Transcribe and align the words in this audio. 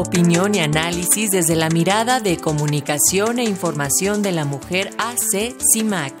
opinión 0.00 0.54
y 0.54 0.60
análisis 0.60 1.30
desde 1.30 1.56
la 1.56 1.68
mirada 1.68 2.20
de 2.20 2.38
comunicación 2.38 3.38
e 3.38 3.44
información 3.44 4.22
de 4.22 4.32
la 4.32 4.46
mujer 4.46 4.88
AC 4.96 5.54
CIMAC. 5.60 6.14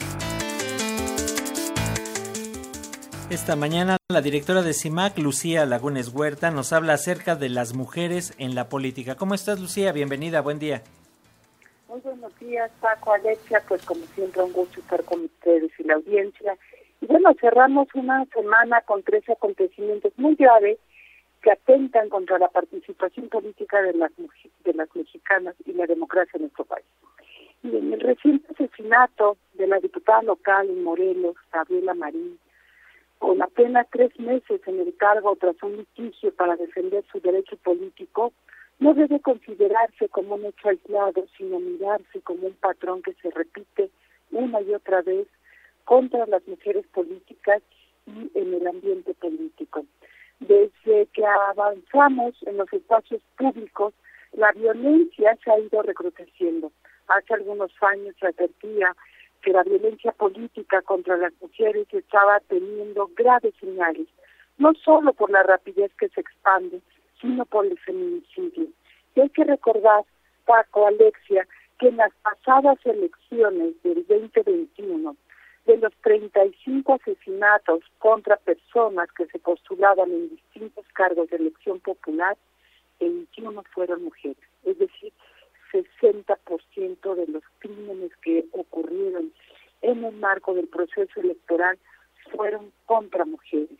Esta 3.30 3.56
mañana 3.56 3.96
la 4.10 4.20
directora 4.20 4.60
de 4.60 4.74
CIMAC, 4.74 5.16
Lucía 5.18 5.64
Lagunes 5.64 6.12
Huerta, 6.12 6.50
nos 6.50 6.74
habla 6.74 6.92
acerca 6.92 7.36
de 7.36 7.48
las 7.48 7.72
mujeres 7.72 8.34
en 8.36 8.54
la 8.54 8.68
política. 8.68 9.14
¿Cómo 9.14 9.34
estás, 9.34 9.58
Lucía? 9.58 9.92
Bienvenida, 9.92 10.42
buen 10.42 10.58
día. 10.58 10.82
Muy 11.88 12.00
buenos 12.00 12.38
días, 12.38 12.70
Paco, 12.82 13.14
Alexia, 13.14 13.62
pues 13.66 13.82
como 13.86 14.04
siempre 14.14 14.42
un 14.42 14.52
gusto 14.52 14.80
estar 14.80 15.02
con 15.04 15.24
ustedes 15.24 15.70
y 15.78 15.84
la 15.84 15.94
audiencia. 15.94 16.54
Y 17.00 17.06
bueno, 17.06 17.30
cerramos 17.40 17.88
una 17.94 18.26
semana 18.26 18.82
con 18.82 19.02
tres 19.02 19.26
acontecimientos 19.30 20.12
muy 20.18 20.34
graves 20.34 20.78
que 21.42 21.50
atentan 21.50 22.08
contra 22.08 22.38
la 22.38 22.48
participación 22.48 23.28
política 23.28 23.82
de 23.82 23.94
las, 23.94 24.12
de 24.64 24.74
las 24.74 24.94
mexicanas 24.94 25.54
y 25.64 25.72
la 25.72 25.86
democracia 25.86 26.32
en 26.34 26.42
nuestro 26.42 26.64
país. 26.64 26.86
Y 27.62 27.76
en 27.76 27.92
el 27.92 28.00
reciente 28.00 28.52
asesinato 28.52 29.36
de 29.54 29.66
la 29.66 29.78
diputada 29.78 30.22
local 30.22 30.68
en 30.68 30.82
Morelos, 30.82 31.36
Gabriela 31.52 31.94
Marín, 31.94 32.38
con 33.18 33.42
apenas 33.42 33.86
tres 33.90 34.18
meses 34.18 34.60
en 34.66 34.80
el 34.80 34.96
cargo 34.96 35.36
tras 35.36 35.62
un 35.62 35.76
litigio 35.76 36.34
para 36.34 36.56
defender 36.56 37.04
su 37.12 37.20
derecho 37.20 37.56
político, 37.58 38.32
no 38.78 38.94
debe 38.94 39.20
considerarse 39.20 40.08
como 40.08 40.36
un 40.36 40.46
hecho 40.46 40.70
aislado, 40.70 41.26
sino 41.36 41.60
mirarse 41.60 42.20
como 42.22 42.46
un 42.46 42.54
patrón 42.54 43.02
que 43.02 43.12
se 43.20 43.30
repite 43.30 43.90
una 44.30 44.62
y 44.62 44.72
otra 44.74 45.02
vez 45.02 45.28
contra 45.84 46.24
las 46.26 46.46
mujeres 46.48 46.86
políticas 46.88 47.62
y 48.06 48.30
en 48.38 48.54
el 48.54 48.66
ambiente 48.66 49.12
político. 49.14 49.84
Desde 50.40 51.06
que 51.12 51.24
avanzamos 51.24 52.34
en 52.46 52.56
los 52.56 52.72
espacios 52.72 53.22
públicos, 53.36 53.94
la 54.32 54.52
violencia 54.52 55.36
se 55.44 55.50
ha 55.50 55.58
ido 55.58 55.82
recrudeciendo. 55.82 56.72
Hace 57.08 57.34
algunos 57.34 57.70
años 57.82 58.14
se 58.18 58.26
advertía 58.26 58.94
que 59.42 59.52
la 59.52 59.62
violencia 59.62 60.12
política 60.12 60.82
contra 60.82 61.16
las 61.16 61.32
mujeres 61.40 61.86
estaba 61.92 62.40
teniendo 62.48 63.10
graves 63.16 63.54
señales, 63.60 64.06
no 64.58 64.72
solo 64.74 65.12
por 65.12 65.30
la 65.30 65.42
rapidez 65.42 65.90
que 65.98 66.08
se 66.08 66.20
expande, 66.20 66.80
sino 67.20 67.44
por 67.46 67.66
el 67.66 67.78
feminicidio. 67.78 68.66
Y 69.14 69.20
hay 69.20 69.28
que 69.30 69.44
recordar, 69.44 70.04
Paco, 70.46 70.86
Alexia, 70.86 71.46
que 71.78 71.88
en 71.88 71.96
las 71.96 72.12
pasadas 72.22 72.78
elecciones 72.84 73.74
del 73.82 74.06
2021, 74.06 75.12
de 75.12 75.16
los 75.80 75.92
35 76.02 76.94
asesinatos 76.94 77.80
contra 77.98 78.36
personas 78.36 79.10
que 79.12 79.26
se 79.26 79.38
postulaban 79.38 80.10
en 80.10 80.30
distintos 80.30 80.84
cargos 80.92 81.28
de 81.30 81.36
elección 81.36 81.80
popular, 81.80 82.36
21 83.00 83.62
fueron 83.74 84.04
mujeres. 84.04 84.38
Es 84.64 84.78
decir, 84.78 85.12
60% 85.72 87.14
de 87.14 87.26
los 87.26 87.42
crímenes 87.58 88.14
que 88.22 88.44
ocurrieron 88.52 89.32
en 89.82 90.04
el 90.04 90.14
marco 90.16 90.54
del 90.54 90.68
proceso 90.68 91.20
electoral 91.20 91.78
fueron 92.32 92.72
contra 92.86 93.24
mujeres. 93.24 93.78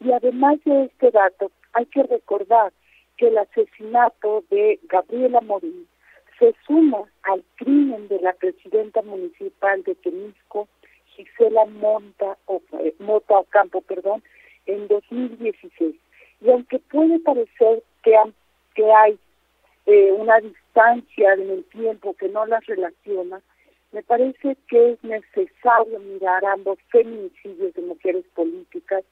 Y 0.00 0.12
además 0.12 0.58
de 0.64 0.84
este 0.84 1.10
dato, 1.10 1.50
hay 1.72 1.86
que 1.86 2.02
recordar 2.02 2.72
que 3.16 3.28
el 3.28 3.38
asesinato 3.38 4.44
de 4.50 4.80
Gabriela 4.84 5.40
Morín 5.40 5.86
se 6.38 6.54
suma 6.66 7.04
al 7.22 7.44
crimen 7.56 8.08
de 8.08 8.20
la 8.20 8.32
presidenta 8.32 9.02
municipal 9.02 9.82
de 9.84 9.94
Temisco, 9.94 10.68
Gisela 11.42 11.64
Monta, 11.66 12.36
o, 12.46 12.60
eh, 12.80 12.94
Mota 12.98 13.38
Ocampo, 13.38 13.80
perdón, 13.82 14.22
en 14.66 14.86
2016. 14.88 15.94
Y 16.40 16.50
aunque 16.50 16.78
puede 16.78 17.18
parecer 17.20 17.82
que, 18.02 18.16
hay 18.16 19.18
eh, 19.86 20.12
una 20.12 20.38
distancia 20.40 21.34
en 21.34 21.50
el 21.50 21.64
tiempo 21.64 22.14
que 22.14 22.28
no 22.28 22.46
las 22.46 22.64
relaciona, 22.66 23.40
me 23.92 24.02
parece 24.02 24.56
que 24.68 24.92
es 24.92 25.04
necesario 25.04 25.98
mirar 26.00 26.44
ambos 26.46 26.78
feminicidios 26.88 27.74
de 27.74 27.82
mujeres 27.82 28.24
políticas 28.34 29.04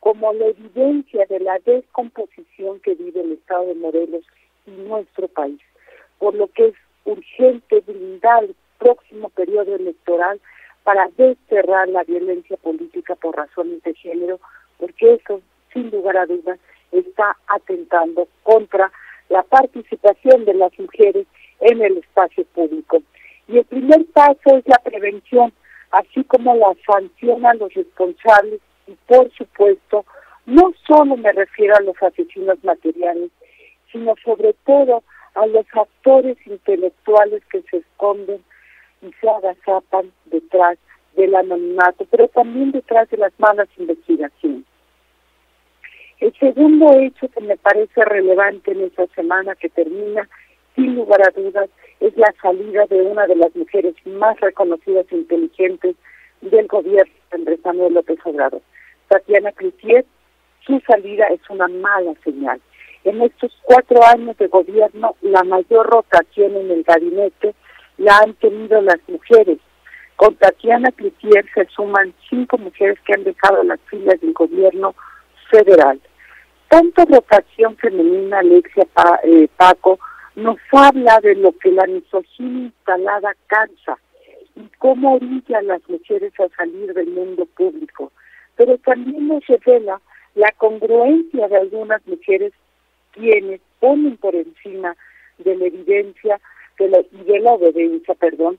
como 0.00 0.32
la 0.34 0.46
evidencia 0.46 1.24
de 1.26 1.40
la 1.40 1.58
descomposición 1.60 2.80
que 2.80 2.94
vive 2.94 3.22
el 3.22 3.32
Estado 3.32 3.66
de 3.66 3.74
Morelos 3.76 4.24
y 4.66 4.70
nuestro 4.72 5.26
país, 5.28 5.60
por 6.18 6.34
lo 6.34 6.48
que 6.48 6.68
es 6.68 6.74
urgente 7.04 7.80
blindar 7.80 8.44
el 8.44 8.54
próximo 8.78 9.30
periodo 9.30 9.74
electoral 9.74 10.40
para 10.86 11.08
desterrar 11.16 11.88
la 11.88 12.04
violencia 12.04 12.56
política 12.58 13.16
por 13.16 13.36
razones 13.36 13.82
de 13.82 13.92
género, 13.94 14.38
porque 14.78 15.14
eso, 15.14 15.40
sin 15.72 15.90
lugar 15.90 16.16
a 16.16 16.26
dudas, 16.26 16.60
está 16.92 17.36
atentando 17.48 18.28
contra 18.44 18.92
la 19.28 19.42
participación 19.42 20.44
de 20.44 20.54
las 20.54 20.78
mujeres 20.78 21.26
en 21.58 21.82
el 21.82 21.96
espacio 21.96 22.44
público. 22.54 23.02
Y 23.48 23.58
el 23.58 23.64
primer 23.64 24.06
paso 24.12 24.58
es 24.58 24.68
la 24.68 24.78
prevención, 24.78 25.52
así 25.90 26.22
como 26.22 26.54
la 26.54 26.72
sanción 26.86 27.44
a 27.44 27.54
los 27.54 27.74
responsables 27.74 28.60
y, 28.86 28.92
por 29.08 29.28
supuesto, 29.32 30.04
no 30.44 30.72
solo 30.86 31.16
me 31.16 31.32
refiero 31.32 31.74
a 31.74 31.82
los 31.82 32.00
asesinos 32.00 32.62
materiales, 32.62 33.32
sino 33.90 34.14
sobre 34.24 34.54
todo 34.64 35.02
a 35.34 35.46
los 35.46 35.66
actores 35.72 36.36
intelectuales 36.46 37.42
que 37.50 37.62
se 37.62 37.78
esconden 37.78 38.40
se 39.20 39.28
agazapan 39.28 40.12
detrás 40.26 40.78
del 41.16 41.34
anonimato, 41.34 42.06
pero 42.10 42.28
también 42.28 42.72
detrás 42.72 43.08
de 43.10 43.16
las 43.16 43.32
malas 43.38 43.68
investigaciones. 43.78 44.64
El 46.20 46.32
segundo 46.38 46.98
hecho 46.98 47.28
que 47.28 47.40
me 47.40 47.56
parece 47.56 48.04
relevante 48.04 48.72
en 48.72 48.82
esta 48.82 49.06
semana 49.08 49.54
que 49.54 49.68
termina, 49.68 50.28
sin 50.74 50.94
lugar 50.94 51.20
a 51.22 51.30
dudas, 51.30 51.68
es 52.00 52.16
la 52.16 52.32
salida 52.40 52.86
de 52.86 53.02
una 53.02 53.26
de 53.26 53.36
las 53.36 53.54
mujeres 53.54 53.94
más 54.06 54.38
reconocidas 54.40 55.06
e 55.10 55.16
inteligentes 55.16 55.96
del 56.40 56.66
gobierno 56.66 57.12
Andrés 57.30 57.60
Manuel 57.64 57.94
López 57.94 58.18
Obrador, 58.24 58.62
Tatiana 59.08 59.52
Cloutier. 59.52 60.04
Su 60.66 60.80
salida 60.80 61.26
es 61.28 61.40
una 61.48 61.68
mala 61.68 62.14
señal. 62.24 62.60
En 63.04 63.22
estos 63.22 63.56
cuatro 63.62 64.02
años 64.04 64.36
de 64.36 64.48
gobierno, 64.48 65.14
la 65.20 65.44
mayor 65.44 65.86
rotación 65.86 66.56
en 66.56 66.70
el 66.70 66.82
gabinete 66.82 67.54
la 67.98 68.18
han 68.18 68.34
tenido 68.34 68.80
las 68.80 68.98
mujeres. 69.08 69.58
Con 70.16 70.34
Tatiana 70.36 70.90
Cloutier 70.92 71.44
se 71.54 71.66
suman 71.66 72.14
cinco 72.28 72.58
mujeres 72.58 72.98
que 73.04 73.14
han 73.14 73.24
dejado 73.24 73.62
las 73.64 73.80
filas 73.90 74.20
del 74.20 74.32
gobierno 74.32 74.94
federal. 75.50 76.00
Tanta 76.68 77.04
rotación 77.04 77.76
femenina, 77.76 78.38
Alexia 78.40 78.86
eh, 79.24 79.48
Paco, 79.56 79.98
nos 80.34 80.56
habla 80.72 81.20
de 81.20 81.34
lo 81.36 81.52
que 81.58 81.70
la 81.70 81.86
misoginia 81.86 82.66
instalada 82.66 83.34
cansa 83.46 83.98
y 84.54 84.68
cómo 84.78 85.14
orilla 85.14 85.58
a 85.58 85.62
las 85.62 85.88
mujeres 85.88 86.32
a 86.40 86.48
salir 86.56 86.92
del 86.92 87.08
mundo 87.08 87.46
público, 87.56 88.12
pero 88.56 88.78
también 88.78 89.28
nos 89.28 89.46
revela 89.46 90.00
la 90.34 90.50
congruencia 90.52 91.48
de 91.48 91.56
algunas 91.56 92.06
mujeres 92.06 92.52
quienes 93.12 93.60
ponen 93.80 94.16
por 94.16 94.34
encima 94.34 94.96
de 95.38 95.56
la 95.56 95.66
evidencia 95.66 96.40
de 96.78 96.88
la, 96.88 97.00
y 97.00 97.24
de 97.24 97.40
la 97.40 97.52
obediencia, 97.52 98.14
perdón, 98.14 98.58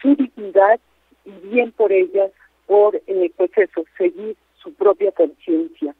su 0.00 0.14
dignidad 0.14 0.80
y 1.24 1.48
bien 1.48 1.72
por 1.72 1.92
ellas 1.92 2.30
por 2.66 2.96
eh, 3.06 3.32
pues 3.36 3.50
eso, 3.56 3.84
seguir 3.98 4.36
su 4.62 4.72
propia 4.74 5.12
conciencia. 5.12 5.94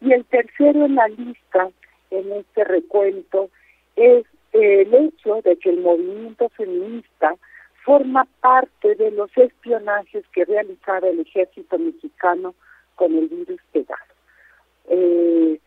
Y 0.00 0.12
el 0.12 0.24
tercero 0.26 0.84
en 0.84 0.94
la 0.94 1.08
lista, 1.08 1.70
en 2.10 2.32
este 2.32 2.64
recuento, 2.64 3.48
es 3.96 4.26
el 4.52 4.94
hecho 4.94 5.40
de 5.42 5.56
que 5.56 5.70
el 5.70 5.80
movimiento 5.80 6.48
feminista 6.50 7.36
forma 7.84 8.26
parte 8.40 8.94
de 8.96 9.10
los 9.10 9.30
espionajes 9.36 10.24
que 10.32 10.44
realizaba 10.44 11.08
el 11.08 11.20
ejército 11.20 11.78
mexicano 11.78 12.54
con 12.96 13.16
el 13.16 13.28
virus 13.28 13.60
pegado. 13.72 14.14
Eh, 14.88 15.58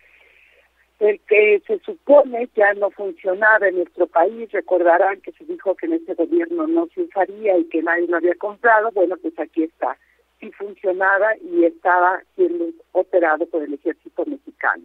el 0.99 1.19
que 1.21 1.61
se 1.67 1.79
supone 1.79 2.49
ya 2.55 2.73
no 2.75 2.91
funcionaba 2.91 3.67
en 3.67 3.75
nuestro 3.75 4.07
país, 4.07 4.51
recordarán 4.51 5.21
que 5.21 5.31
se 5.33 5.43
dijo 5.45 5.75
que 5.75 5.87
en 5.87 5.93
este 5.93 6.13
gobierno 6.13 6.67
no 6.67 6.87
se 6.93 7.01
usaría 7.01 7.57
y 7.57 7.65
que 7.65 7.81
nadie 7.81 8.07
lo 8.07 8.17
había 8.17 8.35
comprado, 8.35 8.91
bueno, 8.91 9.17
pues 9.17 9.37
aquí 9.39 9.63
está, 9.63 9.97
sí 10.39 10.51
funcionaba 10.51 11.35
y 11.37 11.65
estaba 11.65 12.21
siendo 12.35 12.65
operado 12.91 13.45
por 13.47 13.63
el 13.63 13.73
ejército 13.73 14.25
mexicano. 14.25 14.83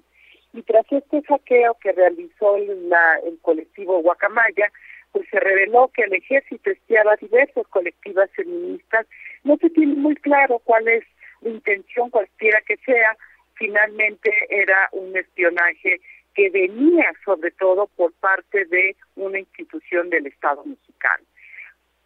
Y 0.55 0.63
tras 0.63 0.87
este 0.91 1.23
hackeo 1.23 1.77
que 1.81 1.93
realizó 1.93 2.57
la, 2.59 3.19
el 3.25 3.39
colectivo 3.41 4.01
Guacamaya, 4.01 4.73
pues 5.13 5.27
se 5.31 5.39
reveló 5.41 5.91
que 5.95 6.03
el 6.03 6.15
ejército 6.15 6.71
espiaba 6.71 7.17
diversas 7.17 7.67
colectivas 7.69 8.31
feministas. 8.33 9.07
No 9.45 9.57
se 9.59 9.71
tiene 9.71 9.95
muy 9.95 10.17
claro 10.17 10.61
cuál 10.65 10.89
es 10.89 11.05
la 11.43 11.51
intención, 11.51 12.11
cualquiera 12.11 12.61
que 12.63 12.77
sea. 12.79 13.17
Finalmente 13.59 14.31
era 14.49 14.89
un 14.93 15.17
espionaje 15.17 16.01
que 16.35 16.51
venía 16.51 17.13
sobre 17.25 17.51
todo 17.51 17.89
por 17.97 18.13
parte 18.15 18.65
de 18.67 18.95
una 19.17 19.41
institución 19.41 20.09
del 20.11 20.27
Estado 20.27 20.65
mexicano. 20.65 21.25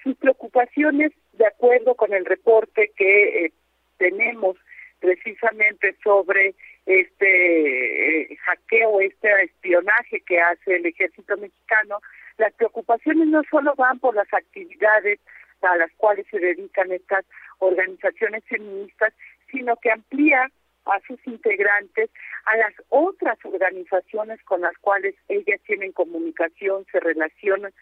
Sus 0.02 0.16
preocupaciones, 0.16 1.12
de 1.34 1.46
acuerdo 1.46 1.94
con 1.94 2.12
el 2.14 2.24
reporte 2.24 2.90
que 2.96 3.44
eh, 3.44 3.52
tenemos 3.98 4.56
precisamente 5.00 5.94
sobre 6.02 6.54
este 6.86 8.22
eh, 8.32 8.36
hackeo, 8.36 9.00
este 9.00 9.28
espionaje 9.42 10.20
que 10.26 10.40
hace 10.40 10.76
el 10.76 10.86
ejército 10.86 11.36
mexicano, 11.36 12.00
las 12.38 12.52
preocupaciones 12.54 13.28
no 13.28 13.42
solo 13.50 13.74
van 13.76 13.98
por 13.98 14.14
las 14.14 14.32
actividades 14.32 15.20
a 15.60 15.76
las 15.76 15.92
cuales 15.98 16.26
se 16.30 16.38
dedican 16.38 16.90
estas 16.90 17.24
organizaciones 17.58 18.42
feministas, 18.44 19.12
sino 19.50 19.76
que 19.76 19.90
amplía 19.90 20.50
a 20.94 21.00
sus 21.06 21.18
integrantes 21.26 22.10
a 22.44 22.56
las 22.56 22.74
otras 22.88 23.38
organizaciones 23.44 24.42
con 24.44 24.60
las 24.60 24.76
cuales 24.78 25.14
ellas 25.28 25.60
tienen 25.66 25.92
comunicación, 25.92 26.84
se 26.90 27.00
relacionan, 27.00 27.72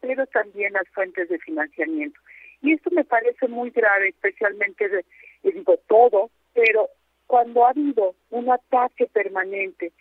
pero 0.00 0.26
también 0.26 0.72
las 0.72 0.88
fuentes 0.88 1.28
de 1.28 1.38
financiamiento. 1.38 2.18
Y 2.62 2.72
esto 2.72 2.90
me 2.90 3.04
parece 3.04 3.48
muy 3.48 3.70
grave, 3.70 4.08
especialmente, 4.08 4.88
de, 4.88 5.04
digo 5.42 5.76
todo, 5.88 6.30
pero 6.54 6.88
cuando 7.26 7.66
ha 7.66 7.70
habido 7.70 8.14
un 8.30 8.50
ataque 8.50 9.06
permanente 9.06 9.92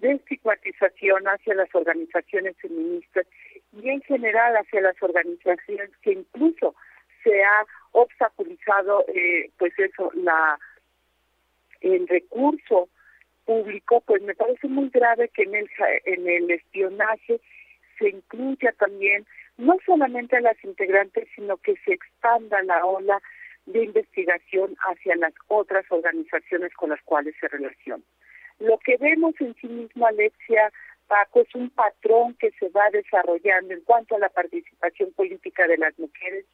de 0.00 0.12
estigmatización 0.12 1.24
hacia 1.26 1.54
las 1.54 1.72
organizaciones 1.74 2.56
feministas 2.58 3.26
y 3.72 3.88
en 3.88 4.02
general 4.02 4.56
hacia 4.56 4.80
las 4.80 5.00
organizaciones 5.00 5.90
que 6.02 6.12
incluso 6.12 6.74
se 7.22 7.42
ha 7.44 7.64
obstaculizado 7.92 9.04
eh, 9.08 9.50
pues 9.58 9.72
eso 9.78 10.10
la 10.14 10.58
el 11.82 12.08
recurso 12.08 12.88
público 13.44 14.02
pues 14.06 14.22
me 14.22 14.34
parece 14.34 14.68
muy 14.68 14.88
grave 14.90 15.28
que 15.28 15.42
en 15.42 15.54
el 15.54 15.68
en 16.04 16.28
el 16.28 16.50
espionaje 16.50 17.40
se 17.98 18.08
incluya 18.08 18.72
también 18.78 19.26
no 19.56 19.76
solamente 19.84 20.36
a 20.36 20.40
las 20.40 20.62
integrantes 20.64 21.28
sino 21.34 21.56
que 21.58 21.76
se 21.84 21.92
expanda 21.92 22.62
la 22.62 22.84
ola 22.84 23.20
de 23.66 23.84
investigación 23.84 24.76
hacia 24.88 25.16
las 25.16 25.34
otras 25.48 25.84
organizaciones 25.90 26.72
con 26.74 26.90
las 26.90 27.02
cuales 27.02 27.34
se 27.40 27.48
relaciona. 27.48 28.02
Lo 28.58 28.78
que 28.78 28.96
vemos 28.96 29.34
en 29.40 29.54
sí 29.60 29.68
mismo, 29.68 30.06
Alexia 30.06 30.72
Paco, 31.08 31.42
es 31.42 31.54
un 31.54 31.70
patrón 31.70 32.34
que 32.34 32.50
se 32.52 32.68
va 32.70 32.90
desarrollando 32.90 33.74
en 33.74 33.80
cuanto 33.82 34.16
a 34.16 34.18
la 34.18 34.28
participación 34.28 35.12
política 35.12 35.66
de 35.66 35.78
las 35.78 35.98
mujeres, 35.98 36.44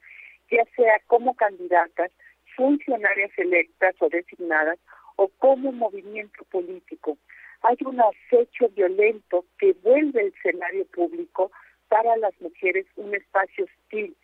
ya 0.50 0.64
sea 0.76 1.00
como 1.06 1.34
candidatas, 1.34 2.10
funcionarias 2.56 3.30
electas 3.36 3.94
o 4.00 4.08
designadas, 4.08 4.78
o 5.18 5.28
como 5.38 5.72
movimiento 5.72 6.44
político. 6.44 7.18
Hay 7.62 7.76
un 7.84 8.00
acecho 8.00 8.68
violento 8.68 9.44
que 9.58 9.74
vuelve 9.82 10.20
el 10.20 10.28
escenario 10.28 10.86
público 10.86 11.50
para 11.88 12.16
las 12.18 12.40
mujeres 12.40 12.86
un 12.96 13.14
espacio 13.14 13.64
hostil 13.64 14.14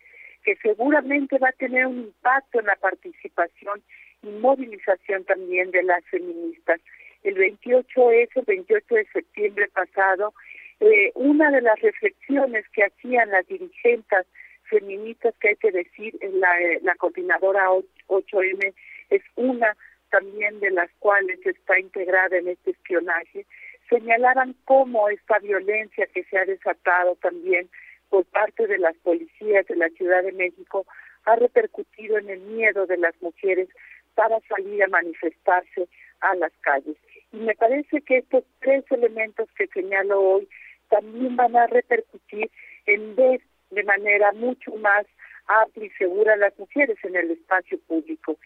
que 0.43 0.55
seguramente 0.57 1.37
va 1.37 1.49
a 1.49 1.59
tener 1.63 1.85
un 1.87 1.99
impacto 1.99 2.59
en 2.59 2.67
la 2.67 2.75
participación 2.77 3.83
y 4.23 4.27
movilización 4.27 5.25
también 5.25 5.71
de 5.71 5.83
las 5.83 6.03
feministas. 6.05 6.79
El 7.23 7.33
28 7.33 8.11
es 8.11 8.29
el 8.35 8.45
28 8.45 8.95
de 8.95 9.05
septiembre 9.11 9.67
pasado, 9.69 10.33
eh, 10.79 11.11
una 11.15 11.51
de 11.51 11.61
las 11.61 11.79
reflexiones 11.81 12.63
que 12.69 12.83
hacían 12.83 13.31
las 13.31 13.45
dirigentes 13.47 14.25
feministas, 14.69 15.33
que 15.41 15.49
hay 15.49 15.55
que 15.55 15.71
decir, 15.71 16.17
la, 16.21 16.61
eh, 16.61 16.79
la 16.83 16.95
coordinadora 16.95 17.67
8M 18.07 18.73
es 19.09 19.21
una 19.35 19.75
también 20.15 20.61
de 20.61 20.71
las 20.71 20.89
cuales 20.99 21.45
está 21.45 21.77
integrada 21.77 22.37
en 22.37 22.47
este 22.47 22.71
espionaje, 22.71 23.45
señalaban 23.89 24.55
cómo 24.63 25.09
esta 25.09 25.39
violencia 25.39 26.07
que 26.07 26.23
se 26.23 26.37
ha 26.37 26.45
desatado 26.45 27.15
también 27.15 27.69
por 28.09 28.23
parte 28.25 28.65
de 28.65 28.77
las 28.77 28.95
policías 28.97 29.67
de 29.67 29.75
la 29.75 29.89
Ciudad 29.89 30.23
de 30.23 30.31
México 30.31 30.85
ha 31.25 31.35
repercutido 31.35 32.17
en 32.17 32.29
el 32.29 32.39
miedo 32.39 32.85
de 32.85 32.97
las 32.97 33.13
mujeres 33.21 33.67
para 34.13 34.39
salir 34.47 34.83
a 34.83 34.87
manifestarse 34.87 35.89
a 36.21 36.33
las 36.35 36.53
calles. 36.61 36.95
Y 37.33 37.37
me 37.37 37.53
parece 37.55 37.99
que 38.01 38.19
estos 38.19 38.45
tres 38.61 38.85
elementos 38.91 39.49
que 39.57 39.67
señalo 39.67 40.21
hoy 40.21 40.47
también 40.89 41.35
van 41.35 41.57
a 41.57 41.67
repercutir 41.67 42.49
en 42.85 43.17
ver 43.17 43.41
de 43.71 43.83
manera 43.83 44.31
mucho 44.31 44.73
más 44.77 45.05
amplia 45.47 45.87
y 45.87 45.89
segura 45.97 46.33
a 46.33 46.37
las 46.37 46.57
mujeres 46.57 46.97
en 47.03 47.17
el 47.17 47.31
espacio 47.31 47.77
público. 47.87 48.37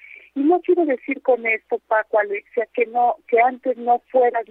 No 0.50 0.60
quiero 0.62 0.84
decir 0.84 1.22
con 1.22 1.46
esto, 1.46 1.78
Paco, 1.88 2.18
Alexia, 2.18 2.68
que 2.74 2.88
no, 2.88 3.18
que 3.28 3.40
antes 3.40 3.78
no 3.78 4.00
fuera 4.12 4.42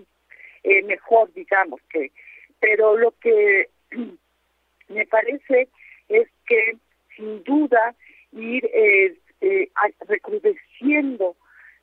eh, 0.63 0.83
mejor, 0.85 1.33
digamos 1.33 1.81
que, 1.91 2.13
pero 2.61 2.97
lo 2.97 3.11
que 3.21 3.69
me 4.89 5.07
parece 5.07 5.69
es 6.09 6.29
que 6.47 6.77
sin 7.17 7.43
duda 7.43 7.97
ir 8.31 8.65
eh, 8.67 9.17
eh, 9.41 9.71
recrudeciendo 10.07 11.35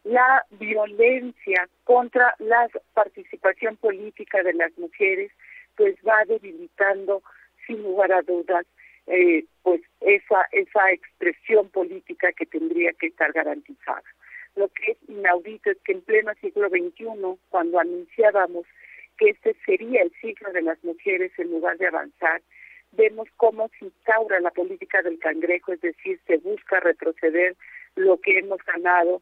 la 0.06 0.46
violencia 0.52 1.68
contra 1.84 2.36
la 2.40 2.70
participación 2.94 3.76
política 3.76 4.44
de 4.44 4.54
las 4.54 4.78
mujeres, 4.78 5.30
pues 5.76 5.94
va 6.08 6.24
debilitando 6.24 7.22
sin 7.68 7.84
lugar 7.84 8.14
a 8.14 8.22
dudas 8.22 8.66
eh, 9.08 9.46
pues 9.64 9.82
esa 10.02 10.46
esa 10.52 10.92
expresión 10.92 11.70
política 11.70 12.32
que 12.34 12.46
tendría 12.46 12.94
que 12.94 13.08
estar 13.08 13.32
garantizada. 13.32 14.04
Lo 14.56 14.70
que 14.70 14.92
es 14.92 14.98
inaudito 15.10 15.72
es 15.72 15.78
que 15.84 15.92
en 15.94 16.02
pleno 16.02 16.32
siglo 16.42 16.70
XXI, 16.70 17.06
cuando 17.50 17.80
anunciábamos 17.80 18.66
que 19.18 19.30
este 19.30 19.56
sería 19.66 20.02
el 20.02 20.12
siglo 20.22 20.52
de 20.54 20.62
las 20.62 20.82
mujeres 20.84 21.32
en 21.38 21.52
lugar 21.52 21.78
de 21.78 21.88
avanzar, 21.88 22.42
vemos 22.94 23.28
cómo 23.38 23.70
se 23.80 23.86
instaura 23.86 24.40
la 24.40 24.52
política 24.52 25.02
del 25.02 25.20
cangrejo, 25.20 25.74
es 25.74 25.82
decir, 25.82 26.20
se 26.26 26.38
busca 26.38 26.80
retroceder 26.80 27.56
lo 27.96 28.20
que 28.20 28.40
hemos 28.40 28.60
ganado 28.64 29.22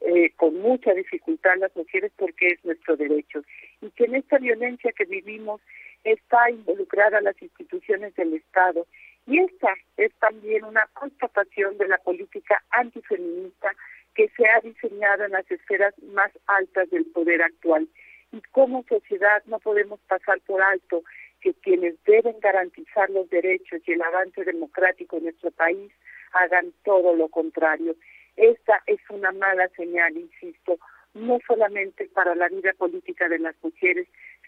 eh, 0.00 0.32
con 0.36 0.56
mucha 0.60 0.92
dificultad 0.94 1.56
las 1.58 1.74
mujeres 1.76 2.12
porque 2.16 2.48
es 2.48 2.64
nuestro 2.64 2.96
derecho. 2.96 3.42
Y 3.80 3.90
que 3.90 4.04
en 4.04 4.16
esta 4.16 4.38
violencia 4.38 4.92
que 4.92 5.04
vivimos 5.04 5.60
está 6.04 6.50
involucrada 6.50 7.20
las 7.20 7.40
instituciones 7.42 8.14
del 8.14 8.34
Estado. 8.34 8.86
Y 9.26 9.38
esta 9.40 9.74
es 9.96 10.12
también 10.14 10.64
una 10.64 10.86
constatación 10.94 11.76
de 11.78 11.88
la 11.88 11.98
política 11.98 12.62
antifeminista 12.70 13.72
que 14.14 14.28
se 14.36 14.46
ha 14.48 14.60
diseñado 14.60 15.24
en 15.24 15.32
las 15.32 15.50
esferas 15.50 15.94
más 16.14 16.30
altas 16.46 16.90
del 16.90 17.06
poder 17.06 17.42
actual. 17.42 17.88
Y 18.32 18.40
como 18.52 18.84
sociedad 18.88 19.42
no 19.46 19.58
podemos 19.58 20.00
pasar 20.08 20.40
por 20.40 20.62
alto 20.62 21.02
que 21.40 21.54
quienes 21.54 21.94
deben 22.04 22.40
garantizar 22.40 23.08
los 23.10 23.28
derechos 23.30 23.80
y 23.86 23.92
el 23.92 24.02
avance 24.02 24.44
democrático 24.44 25.16
en 25.16 25.24
nuestro 25.24 25.50
país 25.52 25.92
hagan 26.32 26.72
todo 26.84 27.14
lo 27.14 27.28
contrario. 27.28 27.94
Esta 28.38 28.80
es 28.86 29.00
una 29.10 29.32
mala 29.32 29.68
señal, 29.76 30.16
insisto, 30.16 30.78
no 31.14 31.38
solamente 31.44 32.08
para 32.14 32.36
la 32.36 32.48
vida 32.48 32.72
política 32.78 33.28
de 33.28 33.40
las 33.40 33.56
mujeres, 33.62 34.06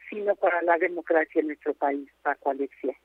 sino 0.09 0.37
para 0.37 0.63
la 0.63 0.79
democracia 0.79 1.41
en 1.41 1.49
nuestro 1.49 1.75
país, 1.75 2.09
Paco 2.23 2.51
Alexia. 2.51 2.97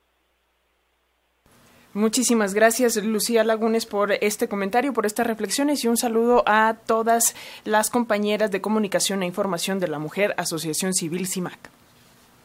Muchísimas 1.94 2.54
gracias, 2.54 2.98
Lucía 3.04 3.44
Lagunes, 3.44 3.86
por 3.88 4.12
este 4.12 4.48
comentario, 4.48 4.94
por 4.94 5.08
estas 5.08 5.26
reflexiones 5.26 5.84
y 5.84 5.88
un 5.88 5.98
saludo 5.98 6.44
a 6.46 6.76
todas 6.86 7.36
las 7.64 7.90
compañeras 7.90 8.52
de 8.52 8.62
comunicación 8.62 9.24
e 9.24 9.26
información 9.26 9.80
de 9.80 9.88
la 9.88 9.98
mujer, 9.98 10.36
Asociación 10.38 10.94
Civil 10.94 11.26
CIMAC. 11.26 11.58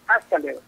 Hasta 0.06 0.38
luego. 0.38 0.60